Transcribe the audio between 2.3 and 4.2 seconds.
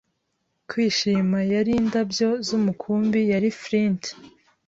z'umukumbi, yari Flint!”